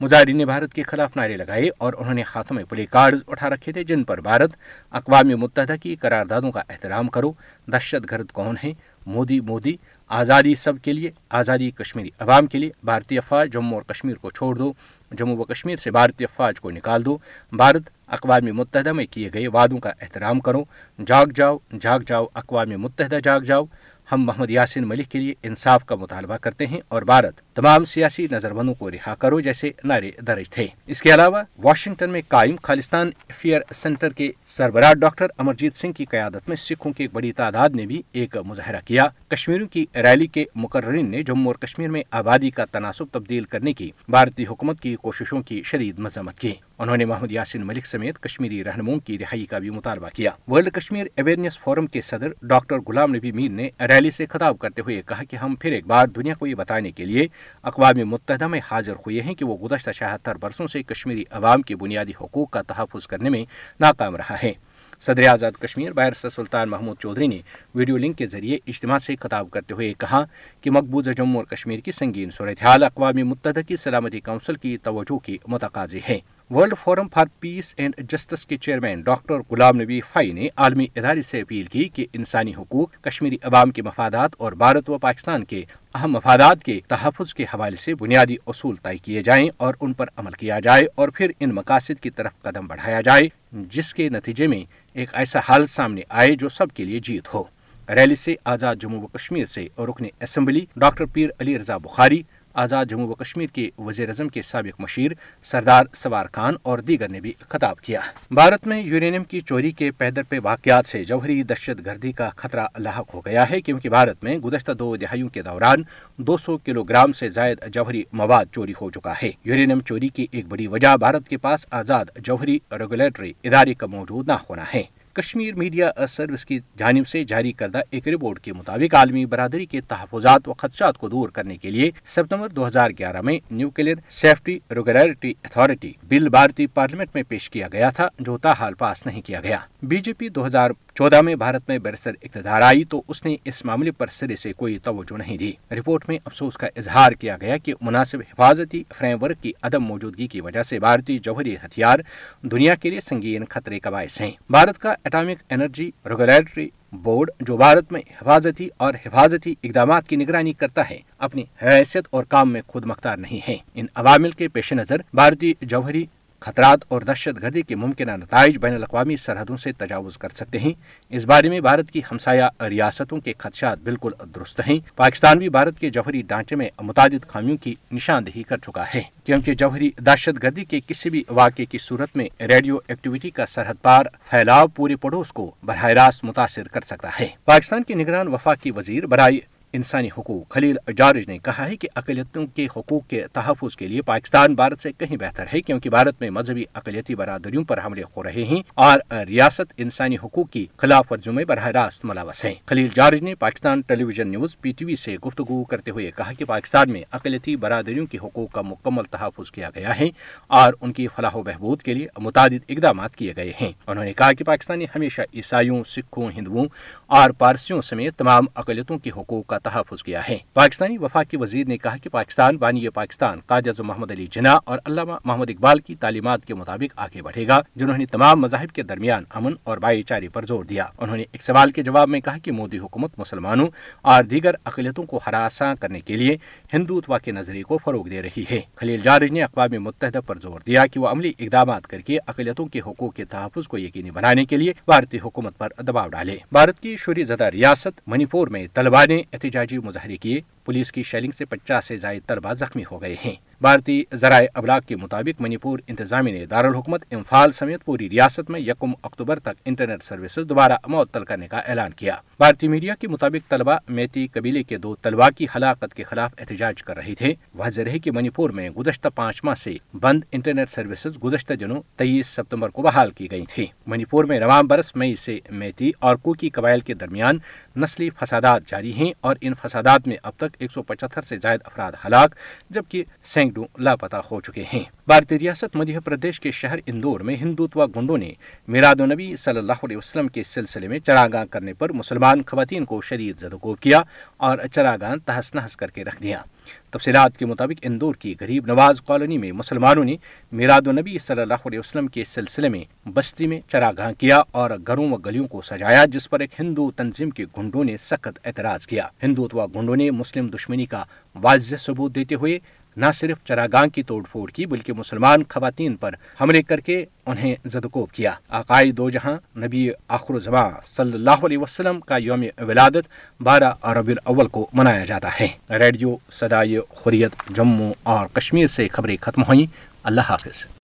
مظاہرین 0.00 0.36
نے 0.36 0.44
بھارت 0.44 0.74
کے 0.74 0.82
خلاف 0.82 1.16
نعرے 1.16 1.36
لگائے 1.36 1.70
اور 1.78 1.92
انہوں 1.98 2.14
نے 2.14 2.22
ہاتھوں 2.34 2.54
میں 2.56 2.64
پلے 2.64 2.86
کارڈز 2.86 3.22
اٹھا 3.26 3.50
رکھے 3.50 3.72
تھے، 3.72 3.84
جن 3.84 4.04
پر 4.04 4.20
بھارت 4.20 4.50
اقوام 4.90 5.28
متحدہ 5.28 5.74
کی 5.82 5.96
قراردادوں 5.96 6.52
کا 6.52 6.62
احترام 6.68 7.08
کرو، 7.08 7.32
دہشت 7.72 8.10
گرد 8.10 8.30
کون 8.32 8.56
ہے 8.64 8.72
مودی 9.06 9.40
مودی، 9.40 9.76
آزادی 10.08 10.54
سب 10.54 10.72
کے 10.82 10.92
لیے، 10.92 11.10
آزادی 11.28 11.70
کشمیری 11.70 12.10
عوام 12.18 12.46
کے 12.46 12.58
لیے، 12.58 12.70
بھارتی 12.84 13.18
افواج 13.18 13.52
جموں 13.52 13.74
اور 13.74 13.82
کشمیر 13.82 14.14
کو 14.14 14.30
چھوڑ 14.30 14.54
دو، 14.56 14.72
جموں 15.12 15.36
و 15.36 15.44
کشمیر 15.44 15.76
سے 15.76 15.90
بھارتی 15.90 16.24
افواج 16.24 16.60
کو 16.60 16.70
نکال 16.70 17.04
دو، 17.04 17.18
بھارت 17.52 17.82
اقوام 18.06 18.56
متحدہ 18.56 18.92
میں 18.92 19.06
کیے 19.10 19.30
گئے 19.34 19.48
وعدوں 19.48 19.78
کا 19.78 19.90
احترام 20.00 20.40
کرو۔ 20.40 20.64
جاگ 21.06 21.26
جاؤ 21.34 21.58
جاگ 21.80 22.00
جاؤ، 22.00 22.26
اقوام 22.34 22.68
متحدہ 22.68 23.18
جاگ 23.24 23.40
جاؤ۔ 23.40 23.64
ہم 24.12 24.22
محمد 24.22 24.50
یاسین 24.50 24.88
ملک 24.88 25.08
کے 25.08 25.18
لیے 25.18 25.34
انصاف 25.42 25.84
کا 25.84 25.94
مطالبہ 25.94 26.36
کرتے 26.36 26.66
ہیں 26.66 26.80
اور 26.88 27.02
بھارت 27.02 27.40
تمام 27.40 27.84
سیاسی 27.84 28.26
نظر 28.30 28.52
بندوں 28.52 28.74
کو 28.74 28.90
رہا 28.90 29.14
کرو 29.14 29.40
جیسے 29.40 29.70
نعرے 29.84 30.10
درج 30.26 30.50
تھے۔ 30.50 30.66
اس 30.86 31.02
کے 31.02 31.14
علاوہ 31.14 31.42
واشنگٹن 31.58 32.10
میں 32.10 32.22
قائم 32.28 32.56
خالستان 32.62 33.10
افیئر 33.28 33.60
سینٹر 33.74 34.08
کے 34.08 34.30
سربراہ 34.46 34.94
ڈاکٹر 34.94 35.26
امرجیت 35.38 35.76
سنگھ 35.76 35.92
کی 35.92 36.04
قیادت 36.04 36.48
میں 36.48 36.56
سکھوں 36.56 36.92
کی 36.92 37.04
ایک 37.04 37.10
بڑی 37.12 37.32
تعداد 37.32 37.70
نے 37.70 37.86
بھی 37.86 38.02
ایک 38.12 38.36
مظاہرہ 38.36 38.80
کیا۔ 38.84 39.06
کشمیریوں 39.28 39.68
کی 39.68 39.86
ریلی 39.94 40.26
کے 40.26 40.44
مقررین 40.54 41.10
نے 41.10 41.22
جموں 41.22 41.46
اور 41.46 41.54
کشمیر 41.54 41.88
میں 41.88 42.02
آبادی 42.10 42.50
کا 42.50 42.64
تناسب 42.64 43.04
تبدیل 43.12 43.44
کرنے 43.44 43.72
کی 43.72 43.90
بھارتی 44.08 44.44
حکومت 44.50 44.80
کی 44.80 44.94
کوششوں 44.94 45.42
کی 45.42 45.62
شدید 45.62 45.98
مذمت 45.98 46.38
کی۔ 46.38 46.54
انہوں 46.78 46.96
نے 46.96 47.04
محمد 47.04 47.32
یاسین 47.32 47.66
ملک 47.66 47.86
سمیت 47.86 48.18
کشمیری 48.18 48.64
رہنماؤں 48.64 49.00
کی 49.00 49.18
رہائی 49.18 49.46
کا 49.46 49.58
بھی 49.58 49.70
مطالبہ 49.70 50.08
کیا۔ 50.14 50.30
ورلڈ 50.48 50.72
کشمیر 50.72 51.06
اویئرنیس 51.16 51.58
فورم 51.58 51.86
کے 51.86 52.00
صدر 52.00 52.28
ڈاکٹر 52.42 52.78
غلام 52.78 53.14
نبی 53.14 53.32
میر 53.32 53.50
نے 53.50 53.68
ریلی 53.94 54.10
سے 54.10 54.26
خطاب 54.26 54.58
کرتے 54.58 54.82
ہوئے 54.82 55.02
کہا 55.06 55.24
کہ 55.24 55.36
ہم 55.36 55.54
پھر 55.54 55.72
ایک 55.72 55.86
بار 55.86 56.06
دنیا 56.06 56.34
کو 56.34 56.46
یہ 56.46 56.54
بتانے 56.54 56.92
کے 56.92 57.04
لیے 57.04 57.26
اقوام 57.62 58.08
متحدہ 58.08 58.46
میں 58.46 58.60
حاضر 58.70 58.92
ہوئے 58.92 59.20
ہیں 59.20 59.34
کہ 59.34 59.44
وہ 59.44 59.68
گزشتہ 59.68 59.90
چھہتر 59.90 60.36
برسوں 60.36 60.66
سے 60.66 60.82
کشمیری 60.82 61.24
عوام 61.30 61.62
کے 61.62 61.76
بنیادی 61.76 62.12
حقوق 62.20 62.50
کا 62.50 62.62
تحفظ 62.62 63.06
کرنے 63.06 63.30
میں 63.30 63.44
ناکام 63.80 64.16
رہا 64.16 64.36
ہے۔ 64.42 64.52
صدر 65.00 65.26
آزاد 65.26 65.52
کشمیر 65.52 65.92
بحر 65.92 66.12
سلطان 66.12 66.68
محمود 66.68 66.96
چودھری 66.98 67.26
نے 67.26 67.38
ویڈیو 67.74 67.96
لنک 67.96 68.18
کے 68.18 68.26
ذریعے 68.26 68.58
اجتماع 68.66 68.98
سے 68.98 69.16
خطاب 69.20 69.50
کرتے 69.50 69.74
ہوئے 69.74 69.92
کہا 69.98 70.24
کہ 70.60 70.70
مقبوضہ 70.70 71.10
جموں 71.10 71.36
اور 71.36 71.44
کشمیر 71.44 71.78
کی 71.78 71.92
سنگین 71.92 72.30
صورتحال 72.30 72.82
اقوام 72.82 73.16
متحدہ 73.16 73.60
کی 73.68 73.76
سلامتی 73.76 74.20
کونسل 74.20 74.54
کی 74.54 74.76
توجہ 74.78 75.18
کی 75.18 75.38
متقاضی 75.46 76.00
ہے 76.08 76.18
World 76.54 76.74
Forum 76.82 77.06
for 77.08 77.26
Peace 77.40 77.74
and 77.76 77.94
Justice 78.10 78.44
کے 78.46 78.56
chairman 78.56 79.00
doctor 79.00 79.40
Ghulam 79.50 79.80
Nabi 79.80 80.00
five 80.00 80.32
نے 80.32 80.48
عالمی 80.56 80.86
ادارے 80.96 81.22
سے 81.22 81.40
اپیل 81.40 81.64
کی 81.64 81.88
کہ 81.88 82.06
انسانی 82.12 82.52
حقوق، 82.54 82.92
کشمیری 83.00 83.36
عوام 83.42 83.70
کے 83.70 83.82
مفادات 83.82 84.34
اور 84.38 84.52
بھارت 84.52 84.90
و 84.90 84.98
پاکستان 84.98 85.44
کے 85.44 85.62
اہم 85.94 86.12
مفادات 86.12 86.62
کے 86.64 86.78
تحفظ 86.88 87.34
کے 87.34 87.44
حوالے 87.44 87.76
سے 87.76 87.94
بنیادی 87.94 88.36
اصول 88.46 88.76
طے 88.76 88.96
کیے 88.98 89.22
جائیں 89.22 89.48
اور 89.56 89.74
ان 89.80 89.92
پر 89.92 90.06
عمل 90.16 90.32
کیا 90.32 90.60
جائے 90.60 90.86
اور 90.94 91.08
پھر 91.08 91.30
ان 91.40 91.54
مقاصد 91.54 92.00
کی 92.00 92.10
طرف 92.10 92.40
قدم 92.42 92.66
بڑھایا 92.66 93.00
جائے، 93.00 93.28
جس 93.52 93.94
کے 93.94 94.08
نتیجے 94.08 94.46
میں 94.46 94.64
ایک 94.94 95.08
ایسا 95.12 95.40
حال 95.48 95.66
سامنے 95.66 96.02
آئے 96.08 96.34
جو 96.34 96.48
سب 96.48 96.72
کے 96.74 96.84
لیے 96.84 96.98
جیت 96.98 97.34
ہو۔ 97.34 97.42
ریلی 97.88 98.14
سے 98.14 98.34
آزاد 98.44 98.76
جموں 98.80 99.02
و 99.02 99.06
کشمیر 99.06 99.46
سے 99.46 99.66
رکن 99.78 100.04
اسمبلی 100.20 100.64
ڈاکٹر 100.76 101.04
پیر 101.04 101.30
علی 101.40 101.58
رضا 101.58 101.76
بخاری 101.76 102.22
آزاد 102.54 102.86
جموں 102.86 103.08
و 103.08 103.14
کشمیر 103.14 103.46
کے 103.46 103.70
وزیر 103.78 104.08
اعظم 104.08 104.28
کے 104.28 104.42
سابق 104.42 104.80
مشیر 104.80 105.12
سردار 105.42 105.84
سوار 105.92 106.26
خان 106.32 106.54
اور 106.62 106.78
دیگر 106.78 107.08
نے 107.08 107.20
بھی 107.20 107.32
خطاب 107.48 107.80
کیا۔ 107.80 108.00
بھارت 108.30 108.66
میں 108.66 108.80
یورینیم 108.82 109.24
کی 109.24 109.40
چوری 109.40 109.70
کے 109.70 109.90
پیدر 109.90 110.22
پہ 110.22 110.38
واقعات 110.42 110.86
سے 110.86 111.04
جوہری 111.04 111.42
دہشت 111.42 111.86
گردی 111.86 112.12
کا 112.12 112.28
خطرہ 112.36 112.66
لاحق 112.78 113.14
ہو 113.14 113.20
گیا 113.20 113.50
ہے، 113.50 113.60
کیونکہ 113.60 113.88
بھارت 113.88 114.24
میں 114.24 114.38
گزشتہ 114.38 114.72
دو 114.72 114.96
دہائیوں 114.96 115.28
کے 115.28 115.42
دوران 115.42 115.82
دو 116.16 116.36
سو 116.36 116.58
کلو 116.58 116.84
گرام 116.84 117.12
سے 117.12 117.28
زائد 117.28 117.58
جوہری 117.72 118.02
مواد 118.12 118.44
چوری 118.52 118.72
ہو 118.80 118.90
چکا 118.90 119.12
ہے۔ 119.22 119.30
یورینیم 119.44 119.80
چوری 119.80 120.08
کی 120.08 120.26
ایک 120.30 120.46
بڑی 120.48 120.66
وجہ 120.66 120.96
بھارت 120.96 121.28
کے 121.28 121.36
پاس 121.36 121.66
آزاد 121.70 122.04
جوہری 122.18 122.58
ریگولیٹری 122.72 123.32
ادارے 123.44 123.74
کا 123.74 123.86
موجود 123.86 124.28
نہ 124.28 124.36
ہونا 124.50 124.64
ہے۔ 124.74 124.82
کشمیر 125.16 125.54
میڈیا 125.54 125.90
سروس 126.08 126.44
کی 126.46 126.58
جانب 126.78 127.06
سے 127.06 127.22
جاری 127.24 127.52
کردہ 127.52 127.80
ایک 127.90 128.08
رپورٹ 128.08 128.40
کے 128.40 128.52
مطابق 128.52 128.94
عالمی 128.94 129.24
برادری 129.26 129.66
کے 129.66 129.80
تحفظات 129.80 130.48
و 130.48 130.52
خدشات 130.52 130.98
کو 130.98 131.08
دور 131.08 131.28
کرنے 131.28 131.56
کے 131.56 131.70
لیے 131.70 131.90
ستمبر 132.04 132.48
دو 132.48 132.66
ہزار 132.66 132.90
گیارہ 132.98 133.20
میں 133.20 133.38
nuclear 133.50 133.94
safety 134.08 134.58
regulatory 134.70 135.32
authority 135.44 135.92
bill 136.08 136.28
بھارتی 136.28 136.66
پارلیمنٹ 136.66 137.14
میں 137.14 137.22
پیش 137.28 137.50
کیا 137.50 137.68
گیا 137.72 137.90
تھا، 137.90 138.08
جو 138.18 138.38
تاحال 138.38 138.74
پاس 138.74 139.06
نہیں 139.06 139.22
کیا 139.22 139.40
گیا۔ 139.40 139.58
بی 139.82 139.96
جے 139.96 140.12
پی 140.12 140.28
دو 140.28 140.46
ہزار 140.46 140.70
چودہ 140.94 141.20
میں 141.20 141.34
بھارت 141.34 141.68
میں 141.68 141.78
برسر 141.78 142.10
اقتدار 142.22 142.62
آئی 142.62 142.84
تو 142.84 143.02
اس 143.08 143.24
نے 143.24 143.36
اس 143.44 143.64
معاملے 143.64 143.90
پر 143.90 144.06
سرے 144.06 144.36
سے 144.36 144.52
کوئی 144.52 144.78
توجہ 144.78 145.16
نہیں 145.18 145.38
دی۔ 145.38 145.52
رپورٹ 145.70 146.08
میں 146.08 146.18
افسوس 146.24 146.56
کا 146.56 146.66
اظہار 146.76 147.12
کیا 147.12 147.36
گیا 147.40 147.56
کہ 147.56 147.74
مناسب 147.80 148.18
حفاظتی 148.18 148.84
فریم 148.94 149.22
ورک 149.22 149.42
کی 149.42 149.52
عدم 149.62 149.84
موجودگی 149.84 150.26
کی 150.26 150.40
وجہ 150.40 150.62
سے 150.62 150.78
بھارتی 150.80 151.18
جوہری 151.18 151.56
ہتھیار 151.56 151.98
دنیا 152.42 152.74
کے 152.74 152.90
لیے 152.90 153.00
سنگین 153.00 153.44
خطرے 153.44 153.80
کا 153.80 153.90
باعث 153.90 154.20
ہیں۔ 154.20 154.30
بھارت 154.50 154.78
کا 154.78 154.94
اٹامک 155.04 155.42
انرجی 155.50 155.90
ریگولیٹری 156.06 156.68
بورڈ 156.92 157.30
جو 157.40 157.56
بھارت 157.56 157.92
میں 157.92 158.00
حفاظتی 158.20 158.68
اور 158.76 158.94
حفاظتی 159.06 159.54
اقدامات 159.62 160.06
کی 160.06 160.16
نگرانی 160.16 160.52
کرتا 160.52 160.90
ہے، 160.90 160.98
اپنی 161.18 161.44
حیثیت 161.62 162.08
اور 162.10 162.24
کام 162.24 162.52
میں 162.52 162.62
خود 162.66 162.84
مختار 162.84 163.16
نہیں 163.16 163.40
ہے۔ 163.48 163.56
ان 163.74 163.86
عوامل 163.94 164.30
کے 164.30 164.48
پیش 164.48 164.72
نظر 164.72 164.96
بھارتی 165.14 165.52
جوہری 165.60 166.06
خطرات 166.44 166.78
اور 166.88 167.02
دہشت 167.02 167.42
گردی 167.42 167.62
کے 167.62 167.76
ممکنہ 167.76 168.12
نتائج 168.12 168.58
بین 168.58 168.74
الاقوامی 168.74 169.16
سرحدوں 169.16 169.56
سے 169.56 169.72
تجاوز 169.72 170.18
کر 170.18 170.28
سکتے 170.28 170.58
ہیں۔ 170.58 170.72
اس 171.10 171.24
بارے 171.24 171.48
میں 171.48 171.60
بھارت 171.60 171.90
کی 171.90 172.00
ہمسایہ 172.12 172.62
ریاستوں 172.62 173.20
کے 173.20 173.32
خدشات 173.38 173.78
بالکل 173.78 174.10
درست 174.34 174.60
ہیں۔ 174.68 174.96
پاکستان 174.96 175.38
بھی 175.38 175.48
بھارت 175.48 175.78
کے 175.78 175.90
جوہری 175.90 176.22
ڈانچے 176.22 176.56
میں 176.56 176.68
متعدد 176.80 177.28
خامیوں 177.28 177.56
کی 177.56 177.74
نشاندہی 177.92 178.42
کر 178.42 178.58
چکا 178.58 178.84
ہے۔ 178.94 179.02
کیونکہ 179.24 179.54
جوہری 179.54 179.90
دہشت 179.98 180.42
گردی 180.42 180.64
کے 180.64 180.80
کسی 180.86 181.10
بھی 181.10 181.22
واقعے 181.28 181.64
کی 181.64 181.78
صورت 181.78 182.16
میں 182.16 182.42
ریڈیو 182.42 182.76
ایکٹیویٹی 182.86 183.30
کا 183.30 183.46
سرحد 183.46 183.74
پار 183.82 184.04
پھیلاؤ 184.30 184.66
پورے 184.66 184.96
پڑوس 184.96 185.32
کو 185.32 185.54
براہ 185.62 185.84
راست 185.84 186.24
متاثر 186.24 186.68
کر 186.68 186.80
سکتا 186.80 187.08
ہے۔ 187.20 187.28
پاکستان 187.44 187.82
کے 187.82 187.94
نگران 187.94 188.28
وفاقی 188.28 188.70
وزیر 188.70 189.06
برائے 189.06 189.53
انسانی 189.74 190.08
حقوق۔ 190.18 190.48
خلیل 190.48 190.76
جارج 190.96 191.26
نے 191.28 191.38
کہا 191.38 191.68
ہے 191.68 191.76
کہ 191.76 191.88
اقلیتوں 191.94 192.46
کے 192.46 192.66
حقوق 192.76 193.08
کے 193.08 193.24
تحفظ 193.32 193.76
کے 193.76 193.88
لیے 193.88 194.02
پاکستان 194.02 194.54
بھارت 194.54 194.78
سے 194.78 194.92
کہیں 194.92 195.16
بہتر 195.16 195.44
ہے، 195.52 195.60
کیونکہ 195.60 195.90
بھارت 195.90 196.20
میں 196.20 196.30
مذہبی 196.30 196.64
اقلیتی 196.74 197.14
برادریوں 197.14 197.64
پر 197.64 197.78
حملے 197.84 198.02
ہو 198.16 198.22
رہے 198.22 198.44
ہیں 198.44 198.62
اور 198.74 198.98
ریاست 199.28 199.72
انسانی 199.76 200.16
حقوق 200.16 200.50
کی 200.50 200.66
خلاف 200.76 201.12
ورزیوں 201.12 201.34
میں 201.34 201.44
براہ 201.44 201.66
راست 201.66 202.04
ملوث 202.04 202.44
ہیں۔ 202.44 202.54
خلیل 202.66 202.88
جارج 202.94 203.22
نے 203.22 203.34
Pakistan 203.34 203.80
television 204.04 204.28
news 204.28 204.56
P 204.60 204.72
T 204.72 204.84
V 204.84 204.96
سے 204.96 205.16
گفتگو 205.26 205.64
کرتے 205.64 205.90
ہوئے 205.90 206.10
کہا 206.16 206.32
کہ 206.32 206.44
پاکستان 206.44 206.90
میں 206.90 207.02
اقلیتی 207.10 207.56
برادریوں 207.56 208.06
کے 208.06 208.18
حقوق 208.18 208.52
کا 208.52 208.60
مکمل 208.60 209.04
تحفظ 209.04 209.50
کیا 209.50 209.70
گیا 209.74 209.98
ہے 209.98 210.08
اور 210.46 210.72
ان 210.80 210.92
کی 210.92 211.08
فلاح 211.16 211.36
و 211.36 211.42
بہبود 211.42 211.82
کے 211.82 211.94
لیے 211.94 212.06
متعدد 212.18 212.70
اقدامات 212.70 213.16
کیے 213.16 213.32
گئے 213.36 213.52
ہیں۔ 213.60 213.72
انہوں 213.86 214.04
نے 214.04 214.12
کہا 214.12 214.32
کہ 214.32 214.44
پاکستان 214.44 214.78
نے 214.78 214.86
ہمیشہ 214.94 215.22
عیسائیوں، 215.34 215.82
سکھوں، 215.86 216.30
ہندوؤں 216.30 216.66
اور 217.06 217.30
پارسیوں 217.30 217.80
سمیت 217.80 218.16
تمام 218.16 218.44
اقلیتوں 218.54 218.98
کے 218.98 219.10
حقوق 219.16 219.46
کا 219.46 219.58
تحفظ 219.64 220.02
کیا 220.02 220.28
ہے۔ 220.28 220.38
پاکستانی 220.54 220.98
وفاقی 220.98 221.36
وزیر 221.36 221.66
نے 221.66 221.78
کہا 221.78 221.96
کہ 221.96 222.10
پاکستان، 222.10 222.56
بانی 222.56 222.88
پاکستان 222.88 223.40
قائد 223.46 223.80
محمد 223.80 224.10
علی 224.10 224.26
جناح 224.30 224.58
اور 224.64 224.78
علامہ 224.84 225.12
محمد 225.24 225.50
اقبال 225.50 225.78
کی 225.78 225.94
تعلیمات 225.94 226.44
کے 226.44 226.54
مطابق 226.54 226.92
آگے 226.96 227.22
بڑھے 227.22 227.46
گا، 227.48 227.60
جنہوں 227.76 227.98
نے 227.98 228.06
تمام 228.06 228.40
مذاہب 228.40 228.72
کے 228.72 228.82
درمیان 228.82 229.24
امن 229.30 229.52
اور 229.64 229.78
بھائی 229.78 230.02
چارے 230.02 230.28
پر 230.28 230.44
زور 230.44 230.64
دیا۔ 230.64 230.86
انہوں 230.98 231.16
نے 231.16 231.24
ایک 231.32 231.44
سوال 231.44 231.70
کے 231.70 231.82
جواب 231.82 232.08
میں 232.08 232.20
کہا 232.20 232.38
کہ 232.38 232.52
مودی 232.52 232.78
حکومت 232.78 233.18
مسلمانوں 233.18 233.66
اور 234.02 234.24
دیگر 234.24 234.54
اقلیتوں 234.64 235.04
کو 235.04 235.20
ہراساں 235.26 235.74
کرنے 235.80 236.00
کے 236.00 236.16
لیے 236.16 236.36
ہندوتوا 236.72 237.18
کے 237.18 237.32
نظریے 237.32 237.62
کو 237.62 237.78
فروغ 237.84 238.08
دے 238.08 238.22
رہی 238.22 238.44
ہے۔ 238.50 238.60
خلیل 238.76 239.00
جارج 239.00 239.30
نے 239.30 239.42
اقوام 239.42 239.82
متحدہ 239.82 240.20
پر 240.26 240.38
زور 240.38 240.60
دیا 240.66 240.86
کہ 240.86 241.00
وہ 241.00 241.08
عملی 241.08 241.32
اقدامات 241.38 241.86
کر 241.86 242.00
کے 242.00 242.18
اقلیتوں 242.26 242.66
کے 242.66 242.80
حقوق 242.80 243.14
کے 243.14 243.24
تحفظ 243.24 243.68
کو 243.68 243.78
یقینی 243.78 244.10
بنانے 244.10 244.44
کے 244.44 244.56
لیے 244.56 244.72
بھارتی 244.86 245.18
حکومت 245.24 245.58
پر 245.58 245.68
دباؤ 245.78 246.08
ڈالے۔ 246.08 246.36
بھارت 246.52 246.80
کی 246.80 246.96
شوری 246.96 247.24
زدہ 247.24 247.44
ریاست 247.44 248.00
منی 248.06 248.24
پور 248.24 248.48
میں 248.48 248.66
طلبا 248.74 249.04
نے 249.04 249.22
احتجاجی 249.54 249.78
مظاہرے 249.78 250.16
کیے، 250.16 250.40
پولیس 250.64 250.92
کی 250.92 251.02
شیلنگ 251.02 251.30
سے 251.30 251.44
پچاس 251.44 251.84
سے 251.84 251.96
زائد 251.96 252.22
طلبہ 252.26 252.54
زخمی 252.54 252.82
ہو 252.90 253.02
گئے 253.02 253.16
ہیں۔ 253.24 253.34
بھارتی 253.60 254.02
ذرائع 254.14 254.46
ابلاغ 254.54 254.78
کے 254.86 254.96
مطابق 254.96 255.40
منی 255.40 255.56
پور 255.56 255.78
انتظامیہ 255.86 256.32
نے 256.32 256.46
دارالحکومت 256.46 257.04
امفال 257.10 257.52
سمیت 257.52 257.84
پوری 257.84 258.10
ریاست 258.10 258.50
میں 258.50 258.60
یکم 258.60 258.92
اکتوبر 259.02 259.38
تک 259.38 259.60
انٹرنیٹ 259.64 260.02
سروسز 260.02 260.48
دوبارہ 260.48 260.76
معطل 260.86 261.24
کرنے 261.24 261.48
کا 261.48 261.58
اعلان 261.58 261.92
کیا۔ 261.92 262.16
بھارتی 262.38 262.68
میڈیا 262.68 262.94
کے 262.94 263.08
مطابق 263.08 263.50
طلبہ 263.50 263.76
میتی 263.88 264.26
قبیلے 264.26 264.62
کے 264.62 264.76
دو 264.76 264.94
طلبا 265.02 265.30
کی 265.30 265.46
ہلاکت 265.56 265.94
کے 265.94 266.02
خلاف 266.02 266.34
احتجاج 266.38 266.82
کر 266.82 266.96
رہے 266.96 267.14
تھے۔ 267.14 267.34
واضح 267.54 267.82
رہے 267.82 267.98
کہ 267.98 268.12
منی 268.12 268.28
پور 268.28 268.50
میں 268.50 268.70
گزشتہ 268.70 269.08
پانچ 269.14 269.44
ماہ 269.44 269.54
سے 269.54 269.76
بند 270.00 270.24
انٹرنیٹ 270.32 270.70
سروسز 270.70 271.24
گزشتہ 271.24 271.54
دنوں 271.54 271.82
تیئیس 271.96 272.26
ستمبر 272.26 272.68
کو 272.68 272.82
بحال 272.82 273.10
کی 273.10 273.30
گئی 273.30 273.44
تھی 273.48 273.66
منی 273.86 274.04
پور 274.04 274.24
میں 274.24 274.40
رواں 274.40 274.62
برس 274.62 274.96
مئی 274.96 275.16
سے 275.16 275.38
میتی 275.50 275.90
اور 275.98 276.16
کوکی 276.16 276.48
قبائل 276.48 276.80
کے 276.80 276.94
درمیان 276.94 277.38
نسلی 277.76 278.10
فسادات 278.10 278.66
جاری 278.66 278.92
ہیں 278.92 279.12
اور 279.20 279.36
ان 279.40 279.54
فسادات 279.54 280.08
میں 280.08 280.16
اب 280.22 280.32
تک 280.36 280.56
ایک 280.58 280.72
سو 280.72 280.82
پچہتر 280.82 281.22
سے 281.22 281.36
زائد 281.42 281.60
افراد 281.64 281.92
ہلاک، 282.04 282.34
جبکہ 282.70 283.04
مینگڈو 283.44 283.64
لاپتہ 283.78 284.16
ہو 284.30 284.40
چکے 284.40 284.62
ہیں۔ 284.72 284.82
بھارتی 285.06 285.38
ریاست 285.38 285.76
مدھیہ 285.76 285.98
پردیش 286.04 286.40
کے 286.40 286.50
شہر 286.50 286.78
اندور 286.86 287.20
میں 287.20 287.36
ہندوتوا 287.36 287.86
گنڈوں 287.96 288.18
نے 288.18 288.32
میراد 288.68 289.00
النبی 289.00 289.36
صلی 289.36 289.58
اللہ 289.58 289.84
علیہ 289.84 289.96
وسلم 289.96 290.28
کے 290.28 290.42
سلسلے 290.42 290.88
میں 290.88 290.98
چراغاں 290.98 291.44
کرنے 291.50 291.72
پر 291.72 291.92
مسلمان 291.92 292.42
خواتین 292.46 292.84
کو 292.84 293.00
شدید 293.00 293.38
زدوکوب 293.38 293.78
کیا 293.80 294.02
اور 294.36 294.58
چراغاں 294.72 295.16
تہس 295.24 295.54
نہس 295.54 295.76
کر 295.76 295.90
کے 295.90 296.04
رکھ 296.04 296.22
دیا۔ 296.22 296.42
تفصیلات 296.90 297.36
کے 297.36 297.46
مطابق 297.46 297.80
اندور 297.82 298.14
کی 298.14 298.34
غریب 298.40 298.66
نواز 298.66 299.00
کالونی 299.02 299.38
میں 299.38 299.52
مسلمانوں 299.52 300.04
نے 300.04 300.16
میراد 300.52 300.88
النبی 300.88 301.18
صلی 301.18 301.42
اللہ 301.42 301.66
علیہ 301.66 301.78
وسلم 301.78 302.06
کے 302.06 302.24
سلسلے 302.24 302.68
میں 302.68 303.08
بستی 303.08 303.46
میں 303.46 303.60
چراگاہ 303.68 304.12
کیا 304.18 304.42
اور 304.50 304.70
گھروں 304.86 305.10
و 305.10 305.16
گلیوں 305.16 305.46
کو 305.46 305.62
سجایا، 305.62 306.04
جس 306.04 306.30
پر 306.30 306.40
ایک 306.40 306.60
ہندو 306.60 306.90
تنظیم 306.90 307.30
کے 307.30 307.44
گنڈوں 307.58 307.84
نے 307.84 307.96
سخت 307.96 308.38
اعتراض 308.44 308.86
کیا۔ 308.86 309.08
ہندوتوا 309.22 309.66
گنڈوں 309.74 309.96
نے 309.96 310.10
مسلم 310.10 310.46
دشمنی 310.46 310.86
کا 310.86 311.04
واضح 311.34 311.76
ثبوت 311.76 312.14
دیتے 312.14 312.34
ہوئے 312.34 312.58
نہ 312.96 313.06
صرف 313.14 313.36
چراگاہ 313.44 313.86
کی 313.86 314.02
توڑ 314.02 314.24
پھوڑ 314.30 314.50
کی 314.50 314.66
بلکہ 314.66 314.92
مسلمان 314.92 315.42
خواتین 315.48 315.96
پر 315.96 316.12
حملے 316.40 316.62
کر 316.62 316.80
کے 316.80 317.04
انہیں 317.26 317.54
زدکوب 317.64 318.10
کیا۔ 318.10 318.32
عقائد 318.50 318.96
دو 318.96 319.10
جہاں 319.10 319.58
نبی 319.58 319.90
آخر 320.08 320.38
زماں 320.38 320.70
صلی 320.84 321.12
اللہ 321.12 321.44
علیہ 321.44 321.58
وسلم 321.58 322.00
کا 322.00 322.16
یوم 322.16 322.44
ولادت 322.58 323.04
بارہ 323.40 323.86
ربی 323.86 324.12
الاول 324.12 324.48
کو 324.48 324.66
منایا 324.72 325.04
جاتا 325.04 325.28
ہے۔ 325.40 325.48
ریڈیو 325.70 326.16
سدائے 326.30 326.78
خوریت 326.88 327.32
جموں 327.50 327.92
اور 328.02 328.26
کشمیر 328.32 328.66
سے 328.66 328.88
خبریں 328.88 329.16
ختم 329.20 329.42
ہوئیں۔ 329.42 329.66
اللہ 330.02 330.20
حافظ۔ 330.20 330.83